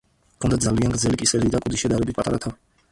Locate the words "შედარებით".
1.85-2.21